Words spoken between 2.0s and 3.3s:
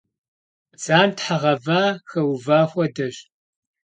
хэува хуэдэщ.